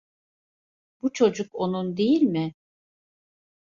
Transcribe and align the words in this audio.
Bu 1.01 1.13
çocuk 1.13 1.55
onun 1.55 1.97
değil 1.97 2.21
mi? 2.21 2.53